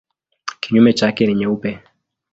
Kinyume 0.59 0.93
chake 0.93 1.25
ni 1.27 1.35
nyeupe. 1.35 1.79